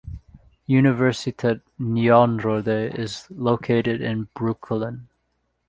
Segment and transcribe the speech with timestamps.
[0.67, 5.09] Universiteit Nyenrode is located in Breukelen.